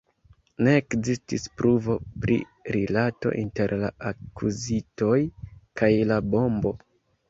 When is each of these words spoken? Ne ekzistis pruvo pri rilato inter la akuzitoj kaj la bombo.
Ne 0.67 0.71
ekzistis 0.77 1.45
pruvo 1.59 1.99
pri 2.25 2.39
rilato 2.77 3.35
inter 3.45 3.77
la 3.85 3.95
akuzitoj 4.15 5.23
kaj 5.83 5.97
la 6.13 6.23
bombo. 6.37 6.79